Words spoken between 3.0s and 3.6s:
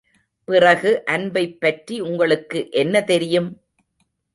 தெரியும்?